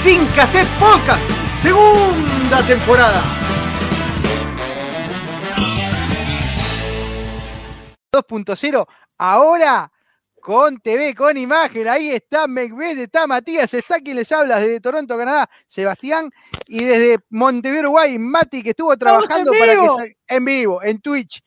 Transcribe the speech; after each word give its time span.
Sin 0.00 0.26
Cassette 0.34 0.68
Podcast, 0.78 1.22
segunda 1.60 2.66
temporada. 2.66 3.22
2.0, 8.12 8.86
ahora 9.18 9.90
con 10.40 10.78
TV, 10.78 11.14
con 11.14 11.36
imagen, 11.38 11.86
ahí 11.86 12.10
está 12.10 12.46
Macbeth, 12.46 12.98
está 12.98 13.26
Matías, 13.26 13.72
está 13.74 14.00
quien 14.00 14.16
les 14.16 14.30
habla 14.32 14.58
desde 14.58 14.80
Toronto, 14.80 15.16
Canadá, 15.16 15.48
Sebastián, 15.66 16.30
y 16.66 16.84
desde 16.84 17.18
Montevideo, 17.30 17.82
Uruguay, 17.82 18.18
Mati, 18.18 18.62
que 18.62 18.70
estuvo 18.70 18.96
trabajando 18.96 19.52
para 19.52 19.74
que 19.74 20.16
en 20.26 20.44
vivo, 20.44 20.82
en 20.82 21.00
Twitch, 21.00 21.40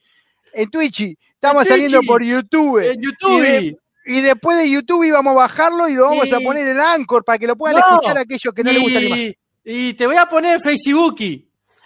en 0.54 0.70
Twitch, 0.70 1.16
estamos 1.34 1.68
saliendo 1.68 2.00
por 2.06 2.22
YouTube. 2.22 2.78
En 2.78 3.02
YouTube. 3.02 3.78
Y, 4.06 4.20
después 4.20 4.56
de 4.56 4.70
YouTube 4.70 5.04
íbamos 5.04 5.32
a 5.32 5.36
bajarlo 5.36 5.88
y 5.88 5.94
lo 5.94 6.04
vamos 6.04 6.32
a 6.32 6.38
poner 6.38 6.68
en 6.68 6.80
Anchor 6.80 7.24
para 7.24 7.38
que 7.38 7.46
lo 7.46 7.56
puedan 7.56 7.78
escuchar 7.78 8.16
aquellos 8.18 8.54
que 8.54 8.62
no 8.62 8.72
les 8.72 8.82
gusta 8.82 9.00
la 9.00 9.06
imagen. 9.06 9.34
Y 9.64 9.94
te 9.94 10.06
voy 10.06 10.16
a 10.16 10.26
poner 10.26 10.54
en 10.54 10.60
Facebook. 10.60 11.16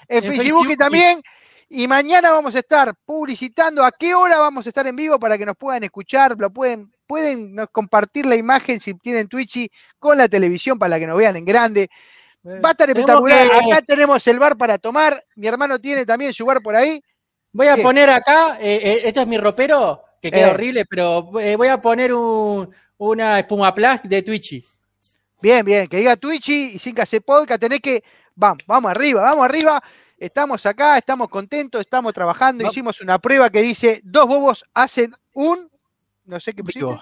En, 0.06 0.24
Facebook, 0.24 0.76
también. 0.76 1.22
Y 1.68 1.88
mañana 1.88 2.32
vamos 2.32 2.54
a 2.54 2.58
estar 2.58 2.92
publicitando 3.04 3.84
a 3.84 3.92
qué 3.92 4.14
hora 4.14 4.38
vamos 4.38 4.66
a 4.66 4.68
estar 4.68 4.86
en 4.86 4.96
vivo 4.96 5.18
para 5.18 5.38
que 5.38 5.46
nos 5.46 5.56
puedan 5.56 5.82
escuchar, 5.84 6.34
lo 6.36 6.50
pueden, 6.50 6.92
pueden 7.06 7.56
compartir 7.72 8.26
la 8.26 8.36
imagen 8.36 8.80
si 8.80 8.92
tienen 8.94 9.28
Twitch 9.28 9.70
con 9.98 10.18
la 10.18 10.28
televisión 10.28 10.78
para 10.78 10.98
que 10.98 11.06
nos 11.06 11.16
vean 11.16 11.36
en 11.36 11.44
grande. 11.44 11.88
Va 12.46 12.70
a 12.70 12.72
estar 12.72 12.88
espectacular. 12.88 13.46
Acá 13.46 13.82
tenemos 13.82 14.26
el 14.26 14.38
bar 14.38 14.56
para 14.56 14.78
tomar. 14.78 15.24
Mi 15.36 15.46
hermano 15.46 15.78
tiene 15.78 16.04
también 16.04 16.34
su 16.34 16.44
bar 16.44 16.60
por 16.60 16.74
ahí. 16.74 17.02
Voy 17.52 17.66
a 17.66 17.76
poner 17.76 18.10
acá, 18.10 18.58
eh, 18.60 18.80
eh, 18.82 19.00
este 19.04 19.20
es 19.20 19.26
mi 19.26 19.36
ropero, 19.36 20.04
que 20.20 20.30
queda 20.30 20.48
eh. 20.48 20.50
horrible, 20.50 20.86
pero 20.86 21.22
voy 21.22 21.68
a 21.68 21.80
poner 21.80 22.12
un, 22.12 22.70
una 22.98 23.38
espuma 23.38 23.74
plus 23.74 24.00
de 24.04 24.22
Twitchy. 24.22 24.64
Bien, 25.40 25.64
bien, 25.64 25.88
que 25.88 25.96
diga 25.96 26.16
Twitchy 26.16 26.72
y 26.74 26.78
sin 26.78 26.94
que 26.94 27.06
se 27.06 27.20
podcast, 27.20 27.60
tenés 27.60 27.80
que, 27.80 28.04
vamos, 28.34 28.62
vamos 28.66 28.90
arriba, 28.90 29.22
vamos 29.22 29.44
arriba. 29.44 29.82
Estamos 30.18 30.66
acá, 30.66 30.98
estamos 30.98 31.30
contentos, 31.30 31.80
estamos 31.80 32.12
trabajando, 32.12 32.66
hicimos 32.66 33.00
una 33.00 33.18
prueba 33.18 33.48
que 33.48 33.62
dice, 33.62 34.02
dos 34.04 34.26
bobos 34.26 34.66
hacen 34.74 35.14
un, 35.32 35.70
no 36.26 36.38
sé 36.38 36.52
qué 36.52 36.62
pusiste. 36.62 36.94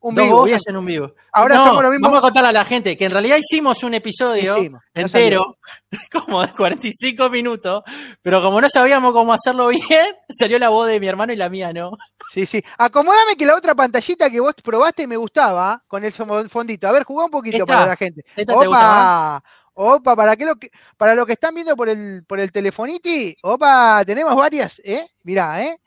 Un 0.00 0.14
vivo. 0.14 0.44
hacen 0.44 0.76
un 0.76 0.84
vivo. 0.84 1.14
Ahora 1.32 1.56
estamos 1.56 1.82
lo 1.82 1.90
mismo. 1.90 2.06
Vamos 2.06 2.18
a 2.18 2.22
contarle 2.22 2.50
a 2.50 2.52
la 2.52 2.64
gente 2.64 2.96
que 2.96 3.06
en 3.06 3.10
realidad 3.10 3.38
hicimos 3.38 3.82
un 3.82 3.94
episodio 3.94 4.56
entero, 4.94 5.58
como 6.12 6.46
de 6.46 6.52
45 6.52 7.30
minutos, 7.30 7.82
pero 8.22 8.42
como 8.42 8.60
no 8.60 8.68
sabíamos 8.68 9.12
cómo 9.12 9.32
hacerlo 9.32 9.68
bien, 9.88 10.14
salió 10.28 10.58
la 10.58 10.68
voz 10.68 10.88
de 10.88 11.00
mi 11.00 11.08
hermano 11.08 11.32
y 11.32 11.36
la 11.36 11.48
mía, 11.48 11.72
¿no? 11.72 11.92
Sí, 12.32 12.46
sí. 12.46 12.62
Acomódame 12.78 13.36
que 13.36 13.46
la 13.46 13.56
otra 13.56 13.74
pantallita 13.74 14.30
que 14.30 14.40
vos 14.40 14.54
probaste 14.62 15.06
me 15.06 15.16
gustaba, 15.16 15.82
con 15.86 16.04
el 16.04 16.12
fondito. 16.12 16.88
A 16.88 16.92
ver, 16.92 17.04
jugá 17.04 17.24
un 17.24 17.30
poquito 17.30 17.64
para 17.64 17.86
la 17.86 17.96
gente. 17.96 18.24
Opa, 18.48 19.42
opa, 19.74 20.16
para, 20.16 20.36
que 20.36 20.44
lo 20.44 20.56
que, 20.56 20.70
para 20.96 21.14
lo 21.14 21.26
que 21.26 21.32
están 21.32 21.54
viendo 21.54 21.76
por 21.76 21.88
el, 21.88 22.24
por 22.26 22.40
el 22.40 22.52
telefoniti, 22.52 23.36
opa, 23.42 24.04
tenemos 24.04 24.34
varias, 24.34 24.80
¿eh? 24.84 25.08
Mirá, 25.24 25.62
¿eh? 25.62 25.80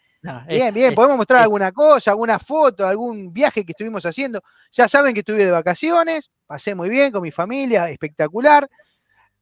Bien, 0.48 0.74
bien, 0.74 0.96
podemos 0.96 1.18
mostrar 1.18 1.44
alguna 1.44 1.72
cosa, 1.72 2.12
alguna 2.12 2.40
foto, 2.40 2.86
algún 2.86 3.32
viaje 3.32 3.66
que 3.66 3.72
estuvimos 3.72 4.06
haciendo. 4.06 4.42
Ya 4.72 4.88
saben 4.88 5.14
que 5.14 5.22
estuve 5.22 5.46
de 5.46 5.52
vacaciones, 5.52 6.30
pasé 6.46 6.76
muy 6.76 6.90
bien 6.90 7.12
con 7.12 7.22
mi 7.22 7.32
familia, 7.32 7.90
espectacular. 7.90 8.68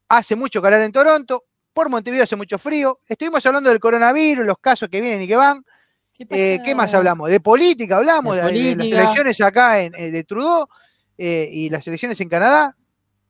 Hace 0.10 0.36
mucho 0.36 0.62
calor 0.62 0.82
en 0.82 0.92
Toronto, 0.92 1.46
por 1.74 1.90
Montevideo 1.90 2.24
hace 2.24 2.36
mucho 2.36 2.58
frío. 2.58 3.00
Estuvimos 3.08 3.46
hablando 3.46 3.70
del 3.70 3.80
coronavirus, 3.80 4.46
los 4.46 4.58
casos 4.60 4.90
que 4.90 5.02
vienen 5.02 5.22
y 5.22 5.28
que 5.28 5.36
van. 5.36 5.64
¿Qué, 6.18 6.60
eh, 6.66 6.76
más 6.76 6.94
hablamos? 6.94 7.30
De 7.30 7.40
política 7.40 7.98
hablamos, 7.98 8.36
de, 8.36 8.42
las 8.76 8.88
elecciones 8.88 9.40
acá 9.42 9.82
en, 9.82 9.94
eh, 9.94 10.09
de 10.09 10.24
Trudeau 10.24 10.68
eh, 11.18 11.48
y 11.52 11.70
las 11.70 11.86
elecciones 11.88 12.20
en 12.22 12.30
Canadá. 12.30 12.76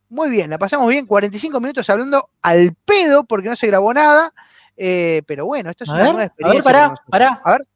Muy 0.10 0.30
bien, 0.30 0.50
la 0.50 0.58
pasamos 0.58 0.88
bien, 0.88 1.06
45 1.06 1.60
minutos 1.60 1.90
hablando 1.90 2.30
al 2.42 2.74
pedo 2.86 3.26
porque 3.26 3.50
no 3.50 3.58
se 3.58 3.68
grabó 3.68 3.94
nada. 3.94 4.34
Eh, 4.78 5.24
pero 5.26 5.46
bueno, 5.46 5.72
esto 5.72 5.84
es 5.84 5.90
una 5.90 6.04
nueva 6.04 6.26
experiencia. 6.26 6.72
A 6.72 6.90
ver, 6.90 6.90
pará, 6.90 7.04
pará. 7.10 7.42
A 7.44 7.52
ver. 7.54 7.68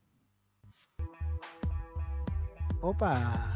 Opa. 2.82 3.48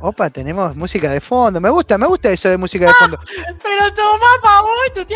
Opa, 0.00 0.30
tenemos 0.30 0.74
música 0.74 1.10
de 1.10 1.20
fondo. 1.20 1.60
Me 1.60 1.70
gusta, 1.70 1.96
me 1.96 2.06
gusta 2.06 2.32
eso 2.32 2.48
de 2.48 2.56
música 2.56 2.86
de 2.86 2.94
fondo. 2.94 3.18
pero 3.62 3.94
toma 3.94 4.26
pa 4.42 4.60
vos, 4.60 4.92
tú 4.92 5.04
te 5.04 5.14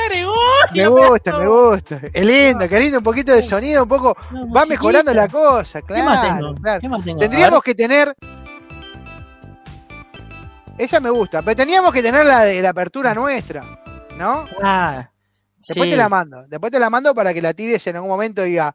Me 0.73 0.87
gusta, 0.87 1.39
me 1.39 1.47
gusta. 1.49 2.01
Es 2.13 2.25
lindo, 2.25 2.69
qué 2.69 2.79
lindo, 2.79 2.99
un 2.99 3.05
poquito 3.05 3.33
de 3.33 3.43
sonido, 3.43 3.83
un 3.83 3.89
poco. 3.89 4.17
va 4.55 4.65
mejorando 4.67 5.13
la 5.13 5.27
cosa, 5.27 5.83
claro. 5.83 6.03
¿Qué 6.03 6.03
más 6.05 6.23
tengo? 6.23 6.55
Claro. 6.55 6.81
¿Qué 6.81 6.89
más 6.89 7.05
tengo? 7.05 7.19
Tendríamos 7.19 7.63
que 7.63 7.75
tener. 7.75 8.15
Esa 10.79 11.01
me 11.01 11.11
gusta, 11.11 11.43
pero 11.43 11.57
teníamos 11.57 11.93
que 11.93 12.03
tener 12.03 12.25
la 12.25 12.45
de 12.45 12.63
la 12.63 12.69
apertura 12.69 13.13
nuestra, 13.13 13.63
¿no? 14.17 14.45
Ah, 14.63 15.09
Después 15.69 15.91
te 15.91 15.97
la 15.97 16.09
mando. 16.09 16.47
Después 16.49 16.73
te 16.73 16.79
la 16.79 16.91
mando 16.91 17.15
para 17.15 17.35
que 17.35 17.43
la 17.43 17.55
tires 17.55 17.87
en 17.87 17.97
algún 17.97 18.11
momento 18.11 18.45
y 18.45 18.51
diga, 18.51 18.75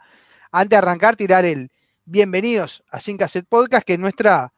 antes 0.52 0.69
de 0.69 0.75
arrancar, 0.78 1.16
tirar 1.16 1.46
el 1.46 1.72
bienvenidos 2.06 2.84
a 2.90 3.00
Sin 3.00 3.18
Cassette 3.18 3.47
Podcast, 3.47 3.85
que 3.85 3.94
es 3.94 4.00
nuestra, 4.00 4.52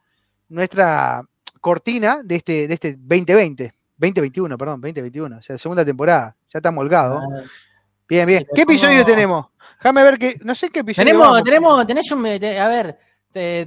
nuestra 0.49 1.23
cortina 1.61 2.21
de 2.23 2.35
este, 2.35 2.67
de 2.67 2.73
este 2.73 2.93
2020. 2.93 3.73
2021, 3.97 4.57
perdón, 4.57 4.81
2021. 4.81 5.37
O 5.37 5.41
sea, 5.41 5.57
segunda 5.57 5.85
temporada. 5.85 6.35
Ya 6.53 6.59
está 6.59 6.71
molgado. 6.71 7.19
Ah. 7.19 7.43
bien, 8.07 8.25
bien. 8.25 8.45
¿Qué 8.53 8.63
episodio 8.63 9.05
tenemos? 9.05 9.47
Déjame 9.77 10.03
ver 10.03 10.17
que. 10.17 10.37
No 10.43 10.55
sé 10.55 10.69
qué 10.69 10.79
episodio. 10.79 11.05
Tenemos, 11.05 11.43
tenemos, 11.43 11.87
tenés 11.87 12.11
un. 12.11 12.25
A 12.25 12.67
ver, 12.67 12.97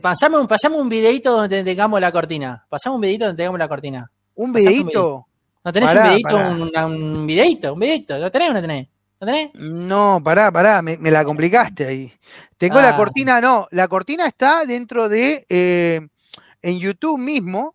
pasame, 0.01 0.39
un, 0.39 0.47
pasame 0.47 0.77
un 0.77 0.89
videito 0.89 1.33
donde 1.33 1.63
tengamos 1.65 2.01
la 2.01 2.13
cortina. 2.13 2.67
Pasamos 2.69 2.97
un 2.97 3.03
videito 3.03 3.27
donde 3.27 3.43
tengamos 3.43 3.59
la 3.59 3.69
cortina. 3.69 4.11
¿Un 4.35 4.53
videito? 4.53 5.27
¿No 5.67 5.73
tenés 5.73 5.91
un 5.93 6.03
videito, 6.05 6.37
un, 6.87 7.27
videito, 7.27 7.73
un 7.73 7.81
videito? 7.81 8.19
¿Lo 8.19 8.31
tenés 8.31 8.51
o 8.51 8.55
no 8.55 8.61
tenés? 8.61 8.87
¿Lo 9.19 9.27
tenés? 9.27 9.51
No, 9.55 10.21
pará, 10.23 10.53
pará, 10.53 10.81
me, 10.81 10.97
la 11.11 11.25
complicaste 11.25 11.85
ahí. 11.85 12.13
Tengo 12.57 12.81
la 12.81 12.91
ah. 12.91 12.97
cortina, 12.97 13.41
no, 13.41 13.67
la 13.73 13.89
cortina 13.89 14.29
está 14.29 14.65
dentro 14.65 15.09
de, 15.09 15.45
eh, 15.49 16.07
en 16.63 16.79
YouTube 16.79 17.19
mismo, 17.19 17.75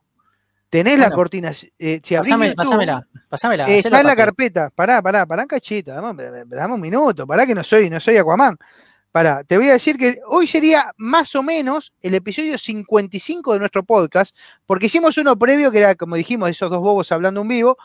tenés 0.69 0.99
la 0.99 1.11
cortina. 1.11 1.51
Eh, 1.77 1.99
si 2.01 2.15
pasame, 2.15 2.55
pasámela, 2.55 3.05
pasámela. 3.27 3.65
está 3.65 3.99
en 3.99 4.07
la 4.07 4.15
carpeta, 4.15 4.69
pará, 4.69 5.01
pará, 5.01 5.25
pará, 5.25 5.45
cachita, 5.45 5.95
dame, 5.95 6.45
dame, 6.45 6.73
un 6.73 6.79
minuto, 6.79 7.27
pará 7.27 7.45
que 7.45 7.53
no 7.53 7.61
soy, 7.61 7.89
no 7.89 7.99
soy 7.99 8.15
Aquaman. 8.15 8.57
Para, 9.11 9.43
te 9.43 9.57
voy 9.57 9.67
a 9.67 9.73
decir 9.73 9.97
que 9.97 10.19
hoy 10.25 10.47
sería 10.47 10.93
más 10.97 11.35
o 11.35 11.43
menos 11.43 11.91
el 12.01 12.15
episodio 12.15 12.57
55 12.57 13.53
de 13.53 13.59
nuestro 13.59 13.83
podcast, 13.83 14.35
porque 14.65 14.85
hicimos 14.85 15.17
uno 15.17 15.37
previo 15.37 15.69
que 15.69 15.79
era, 15.79 15.95
como 15.95 16.15
dijimos, 16.15 16.49
esos 16.49 16.69
dos 16.69 16.81
bobos 16.81 17.11
hablando 17.11 17.41
en 17.41 17.47
vivo. 17.49 17.77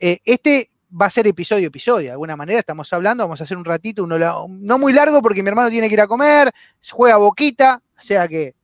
Eh, 0.00 0.20
este 0.24 0.70
va 1.00 1.06
a 1.06 1.10
ser 1.10 1.26
episodio 1.26 1.68
episodio, 1.68 2.06
de 2.06 2.12
alguna 2.12 2.36
manera 2.36 2.60
estamos 2.60 2.92
hablando, 2.92 3.24
vamos 3.24 3.40
a 3.40 3.44
hacer 3.44 3.56
un 3.56 3.64
ratito, 3.64 4.04
uno 4.04 4.18
no 4.48 4.78
muy 4.78 4.92
largo 4.92 5.20
porque 5.20 5.42
mi 5.42 5.48
hermano 5.48 5.68
tiene 5.68 5.88
que 5.88 5.94
ir 5.94 6.00
a 6.00 6.06
comer, 6.06 6.52
juega 6.90 7.16
boquita, 7.16 7.82
o 7.98 8.00
sea 8.00 8.28
que 8.28 8.54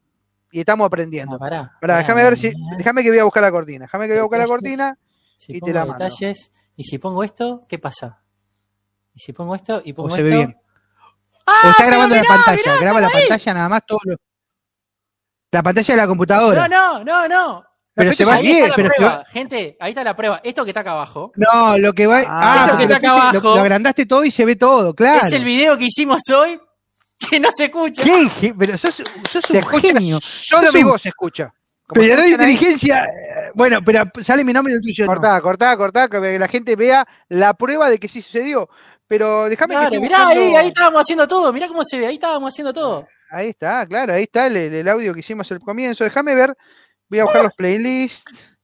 y 0.52 0.60
estamos 0.60 0.86
aprendiendo. 0.86 1.38
pará, 1.38 1.72
déjame 1.80 2.24
ver 2.24 2.36
si, 2.36 2.52
déjame 2.76 3.02
que 3.02 3.10
voy 3.10 3.18
a 3.18 3.24
buscar 3.24 3.42
la 3.42 3.50
cortina, 3.50 3.84
déjame 3.84 4.06
que 4.06 4.12
voy 4.12 4.20
a 4.20 4.22
buscar 4.22 4.40
la 4.40 4.46
cortina 4.46 4.98
y 5.46 5.60
te 5.60 5.72
la 5.72 5.84
mando. 5.84 6.08
y 6.76 6.84
si 6.84 6.98
pongo 6.98 7.22
esto, 7.22 7.66
¿qué 7.68 7.78
pasa? 7.78 8.20
Y 9.14 9.20
si 9.20 9.32
pongo 9.32 9.54
esto 9.54 9.82
y 9.84 9.92
pongo 9.92 10.14
se 10.14 10.22
Ve 10.22 10.30
bien. 10.30 10.56
Ah, 11.62 11.70
está 11.70 11.86
grabando 11.86 12.14
la 12.14 12.22
pantalla, 12.24 12.76
graba 12.80 13.00
la 13.00 13.10
pantalla 13.10 13.54
nada 13.54 13.68
más 13.68 13.82
todo 13.86 14.00
lo... 14.04 14.16
La 15.52 15.62
pantalla 15.62 15.94
de 15.94 16.00
la 16.00 16.06
computadora. 16.06 16.68
No, 16.68 17.02
no, 17.02 17.04
no, 17.04 17.28
no. 17.28 17.64
Pero 17.94 18.12
se 18.12 18.24
va 18.24 18.38
bien, 18.38 18.70
pero 18.74 18.90
Gente, 19.28 19.76
ahí 19.80 19.90
está 19.90 20.04
la 20.04 20.16
prueba. 20.16 20.40
Esto 20.42 20.64
que 20.64 20.70
está 20.70 20.80
acá 20.80 20.92
abajo. 20.92 21.32
No, 21.36 21.76
lo 21.76 21.92
que 21.92 22.06
va. 22.06 22.22
Ah, 22.26 22.64
esto 22.66 22.78
que 22.78 22.82
está 22.84 22.96
acá 22.96 23.10
abajo. 23.10 23.54
Lo, 23.54 23.60
agrandaste 23.60 24.06
todo 24.06 24.24
y 24.24 24.30
se 24.30 24.44
ve 24.44 24.56
todo, 24.56 24.94
claro. 24.94 25.26
Es 25.26 25.32
el 25.32 25.44
video 25.44 25.76
que 25.76 25.86
hicimos 25.86 26.22
hoy 26.30 26.58
que 27.30 27.40
no 27.40 27.50
se 27.52 27.64
escucha. 27.66 28.02
¿Qué? 28.02 28.54
Pero 28.58 28.78
sos, 28.78 29.02
sos 29.28 29.50
un 29.50 29.80
genio. 29.80 30.18
Solo 30.22 30.72
mi 30.72 30.84
voz 30.84 31.02
se 31.02 31.08
escucha. 31.08 31.52
pero 31.92 32.16
no 32.16 32.22
hay 32.22 32.32
inteligencia. 32.32 33.04
Eh, 33.04 33.50
bueno, 33.54 33.80
pero 33.84 34.04
sale 34.22 34.44
mi 34.44 34.52
nombre 34.52 34.72
y 34.72 34.76
el 34.76 34.82
tuyo. 34.82 35.06
Cortá, 35.06 35.40
cortá, 35.40 35.76
cortá, 35.76 36.08
que 36.08 36.38
la 36.38 36.48
gente 36.48 36.76
vea 36.76 37.06
la 37.28 37.54
prueba 37.54 37.90
de 37.90 37.98
que 37.98 38.08
sí 38.08 38.22
sucedió. 38.22 38.70
Pero 39.10 39.48
déjame 39.48 39.74
que. 39.90 39.98
Mirá, 39.98 40.28
ahí, 40.28 40.54
ahí 40.54 40.68
estábamos 40.68 41.00
haciendo 41.00 41.26
todo. 41.26 41.52
Mirá 41.52 41.66
cómo 41.66 41.82
se 41.82 41.98
ve. 41.98 42.06
Ahí 42.06 42.14
estábamos 42.14 42.54
haciendo 42.54 42.72
todo. 42.72 43.08
Ahí 43.28 43.48
está, 43.48 43.84
claro, 43.84 44.12
ahí 44.12 44.22
está 44.22 44.46
el, 44.46 44.86
audio 44.86 45.12
que 45.12 45.18
hicimos 45.18 45.50
al 45.50 45.58
comienzo. 45.58 46.04
Déjame 46.04 46.32
ver. 46.36 46.56
Voy 47.08 47.18
a 47.18 47.24
buscar 47.24 47.42
los 47.42 47.54
playlists. 47.54 48.56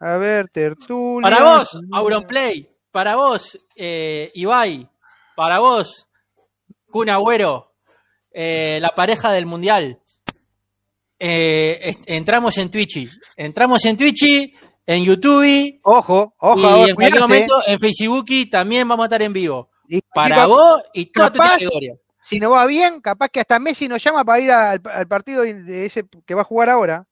A 0.00 0.16
ver, 0.16 0.48
tertulia. 0.48 1.22
Para 1.22 1.44
vos, 1.44 1.78
Auronplay. 1.92 2.68
Para 2.90 3.14
vos, 3.14 3.56
eh, 3.76 4.28
Ibai. 4.34 4.90
Para 5.36 5.60
vos, 5.60 6.08
Kun 6.90 7.08
Agüero. 7.08 7.72
Eh, 8.32 8.80
la 8.82 8.92
pareja 8.92 9.30
del 9.30 9.46
mundial. 9.46 10.00
Eh, 11.16 11.94
entramos 12.06 12.58
en 12.58 12.72
Twitch. 12.72 13.08
Entramos 13.36 13.84
en 13.84 13.96
Twitch, 13.96 14.52
en 14.84 15.04
YouTube. 15.04 15.78
Ojo, 15.84 16.34
ojo. 16.38 16.86
Y 16.86 16.90
en 16.90 16.96
cualquier 16.96 17.20
momento 17.20 17.62
en 17.64 17.78
Facebook 17.78 18.26
también 18.50 18.88
vamos 18.88 19.04
a 19.04 19.06
estar 19.06 19.22
en 19.22 19.32
vivo. 19.32 19.70
Para 20.14 20.46
vos 20.46 20.82
y 20.92 21.06
toda 21.06 21.32
tu 21.32 21.38
categoría. 21.38 21.94
Si 22.20 22.40
no 22.40 22.50
va 22.50 22.66
bien, 22.66 23.00
capaz 23.00 23.28
que 23.28 23.40
hasta 23.40 23.60
Messi 23.60 23.86
nos 23.86 24.02
llama 24.02 24.24
para 24.24 24.40
ir 24.40 24.50
al, 24.50 25.06
partido 25.06 25.42
de 25.42 25.86
ese 25.86 26.04
que 26.26 26.34
va 26.34 26.42
a 26.42 26.44
jugar 26.44 26.68
ahora. 26.68 27.06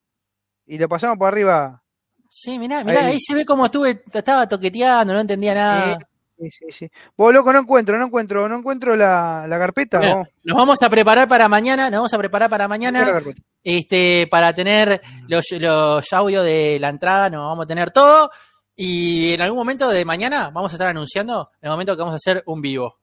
Y 0.66 0.76
lo 0.76 0.88
pasamos 0.88 1.16
por 1.18 1.28
arriba. 1.28 1.82
Sí, 2.30 2.58
mirá, 2.58 2.82
mirá, 2.82 3.06
ahí, 3.06 3.20
se 3.20 3.32
ve 3.32 3.46
como 3.46 3.66
estuve, 3.66 4.02
estaba 4.12 4.48
toqueteando, 4.48 5.14
no 5.14 5.20
entendía 5.20 5.54
nada. 5.54 5.98
Sí, 6.36 6.50
sí, 6.50 6.66
sí. 6.70 6.90
Vos, 7.16 7.32
loco, 7.32 7.52
no 7.52 7.60
encuentro, 7.60 7.96
no 7.96 8.06
encuentro, 8.06 8.48
no 8.48 8.58
encuentro 8.58 8.96
la, 8.96 9.46
carpeta. 9.48 10.24
nos 10.42 10.56
vamos 10.56 10.82
a 10.82 10.90
preparar 10.90 11.28
para 11.28 11.48
mañana, 11.48 11.90
nos 11.90 11.98
vamos 11.98 12.14
a 12.14 12.18
preparar 12.18 12.50
para 12.50 12.66
mañana. 12.66 13.22
Este, 13.62 14.26
para 14.28 14.52
tener 14.52 15.00
los, 15.28 15.44
los 15.52 16.12
audios 16.12 16.44
de 16.44 16.78
la 16.80 16.88
entrada, 16.88 17.30
nos 17.30 17.46
vamos 17.46 17.64
a 17.64 17.68
tener 17.68 17.92
todo. 17.92 18.30
Y 18.76 19.32
en 19.34 19.40
algún 19.40 19.58
momento 19.58 19.88
de 19.88 20.04
mañana 20.04 20.50
vamos 20.50 20.72
a 20.72 20.76
estar 20.76 20.88
anunciando 20.88 21.50
el 21.60 21.70
momento 21.70 21.94
que 21.94 22.00
vamos 22.00 22.14
a 22.14 22.16
hacer 22.16 22.42
un 22.46 22.60
vivo. 22.60 22.98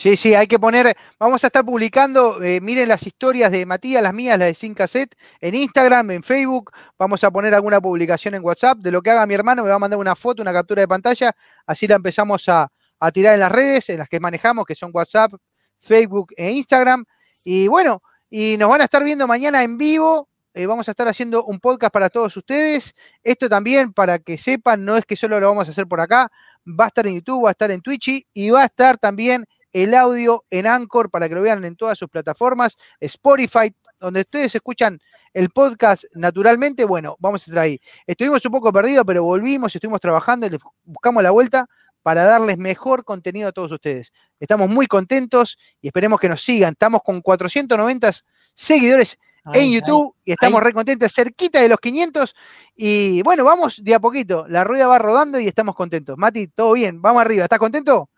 Sí, 0.00 0.16
sí, 0.16 0.34
hay 0.34 0.46
que 0.46 0.58
poner, 0.58 0.96
vamos 1.18 1.44
a 1.44 1.48
estar 1.48 1.62
publicando, 1.62 2.42
eh, 2.42 2.58
miren 2.62 2.88
las 2.88 3.06
historias 3.06 3.52
de 3.52 3.66
Matías, 3.66 4.02
las 4.02 4.14
mías, 4.14 4.38
las 4.38 4.48
de 4.48 4.54
Sin 4.54 4.72
Cassette, 4.72 5.14
en 5.42 5.54
Instagram, 5.54 6.10
en 6.12 6.22
Facebook, 6.22 6.72
vamos 6.98 7.22
a 7.22 7.30
poner 7.30 7.54
alguna 7.54 7.82
publicación 7.82 8.34
en 8.34 8.42
WhatsApp 8.42 8.78
de 8.78 8.92
lo 8.92 9.02
que 9.02 9.10
haga 9.10 9.26
mi 9.26 9.34
hermano, 9.34 9.62
me 9.62 9.68
va 9.68 9.74
a 9.74 9.78
mandar 9.78 9.98
una 9.98 10.16
foto, 10.16 10.40
una 10.40 10.54
captura 10.54 10.80
de 10.80 10.88
pantalla, 10.88 11.36
así 11.66 11.86
la 11.86 11.96
empezamos 11.96 12.48
a, 12.48 12.72
tirar 13.12 13.34
en 13.34 13.40
las 13.40 13.52
redes, 13.52 13.90
en 13.90 13.98
las 13.98 14.08
que 14.08 14.20
manejamos, 14.20 14.64
que 14.64 14.74
son 14.74 14.90
WhatsApp, 14.90 15.34
Facebook 15.80 16.32
e 16.34 16.50
Instagram, 16.50 17.04
y 17.44 17.68
bueno, 17.68 18.02
y 18.30 18.56
nos 18.56 18.70
van 18.70 18.80
a 18.80 18.84
estar 18.84 19.04
viendo 19.04 19.26
mañana 19.26 19.62
en 19.62 19.76
vivo, 19.76 20.29
eh, 20.54 20.66
vamos 20.66 20.88
a 20.88 20.90
estar 20.92 21.06
haciendo 21.08 21.44
un 21.44 21.60
podcast 21.60 21.92
para 21.92 22.10
todos 22.10 22.36
ustedes, 22.36 22.94
esto 23.22 23.48
también 23.48 23.92
para 23.92 24.18
que 24.18 24.36
sepan, 24.36 24.84
no 24.84 24.96
es 24.96 25.04
que 25.04 25.16
solo 25.16 25.38
lo 25.38 25.48
vamos 25.48 25.68
a 25.68 25.70
hacer 25.70 25.86
por 25.86 26.00
acá, 26.00 26.30
va 26.66 26.84
a 26.84 26.88
estar 26.88 27.06
en 27.06 27.14
YouTube, 27.14 27.44
va 27.44 27.50
a 27.50 27.52
estar 27.52 27.70
en 27.70 27.80
Twitch 27.80 28.26
y 28.32 28.50
va 28.50 28.62
a 28.62 28.66
estar 28.66 28.98
también 28.98 29.46
el 29.72 29.94
audio 29.94 30.44
en 30.50 30.66
Anchor 30.66 31.10
para 31.10 31.28
que 31.28 31.34
lo 31.34 31.42
vean 31.42 31.64
en 31.64 31.76
todas 31.76 31.98
sus 31.98 32.08
plataformas, 32.08 32.76
Spotify, 32.98 33.72
donde 34.00 34.20
ustedes 34.20 34.54
escuchan 34.54 34.98
el 35.32 35.50
podcast 35.50 36.04
naturalmente, 36.14 36.84
bueno, 36.84 37.16
vamos 37.20 37.42
a 37.42 37.50
estar 37.50 37.62
ahí. 37.62 37.78
Estuvimos 38.06 38.44
un 38.44 38.52
poco 38.52 38.72
perdidos, 38.72 39.04
pero 39.06 39.22
volvimos, 39.22 39.74
estuvimos 39.74 40.00
trabajando 40.00 40.46
y 40.46 40.58
buscamos 40.84 41.22
la 41.22 41.30
vuelta 41.30 41.66
para 42.02 42.24
darles 42.24 42.58
mejor 42.58 43.04
contenido 43.04 43.48
a 43.48 43.52
todos 43.52 43.70
ustedes. 43.70 44.12
Estamos 44.40 44.68
muy 44.68 44.86
contentos 44.86 45.56
y 45.80 45.88
esperemos 45.88 46.18
que 46.18 46.28
nos 46.28 46.42
sigan. 46.42 46.72
Estamos 46.72 47.02
con 47.04 47.20
490 47.20 48.10
seguidores 48.54 49.18
en 49.52 49.72
YouTube 49.72 50.14
y 50.24 50.32
estamos 50.32 50.62
re 50.62 50.72
contentos, 50.72 51.12
cerquita 51.12 51.60
de 51.60 51.68
los 51.68 51.78
500 51.78 52.34
y 52.76 53.22
bueno, 53.22 53.44
vamos 53.44 53.82
de 53.82 53.94
a 53.94 54.00
poquito, 54.00 54.46
la 54.48 54.64
rueda 54.64 54.86
va 54.86 54.98
rodando 54.98 55.38
y 55.40 55.48
estamos 55.48 55.74
contentos. 55.74 56.16
Mati, 56.18 56.48
todo 56.48 56.72
bien, 56.72 57.00
vamos 57.00 57.22
arriba, 57.22 57.44
¿estás 57.44 57.58
contento? 57.58 58.08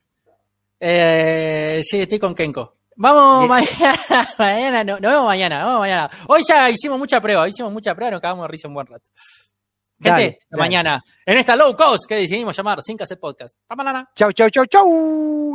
Eh, 0.78 1.80
sí, 1.84 2.00
estoy 2.00 2.18
con 2.18 2.34
Kenko. 2.34 2.76
Vamos 2.96 3.48
mañana, 3.48 3.96
mañana, 4.38 4.84
no, 4.84 5.00
nos 5.00 5.10
vemos 5.10 5.26
mañana, 5.26 5.64
vamos 5.64 5.80
mañana. 5.80 6.10
Hoy 6.28 6.42
ya 6.46 6.68
hicimos 6.68 6.98
mucha 6.98 7.20
prueba, 7.20 7.48
hicimos 7.48 7.72
mucha 7.72 7.94
prueba, 7.94 8.10
nos 8.12 8.18
acabamos 8.18 8.44
de 8.44 8.48
risa 8.48 8.68
un 8.68 8.74
buen 8.74 8.86
rato. 8.86 9.08
Gente, 10.00 10.40
mañana, 10.50 11.02
en 11.24 11.38
esta 11.38 11.54
low 11.54 11.76
cost 11.76 12.06
que 12.08 12.16
decidimos 12.16 12.56
llamar 12.56 12.82
Sin 12.82 12.96
Cassette 12.96 13.20
Podcast. 13.20 13.56
Chau, 14.14 14.32
chau, 14.32 14.50
chau, 14.50 14.66
chau. 14.66 15.42